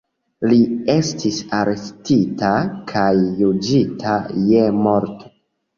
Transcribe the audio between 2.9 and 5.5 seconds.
kaj juĝita je morto.